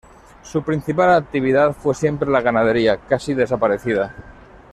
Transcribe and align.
Su 0.41 0.63
principal 0.63 1.11
actividad 1.11 1.73
fue 1.73 1.93
siempre 1.93 2.27
la 2.27 2.41
ganadería, 2.41 2.97
casi 2.97 3.35
desaparecida. 3.35 4.15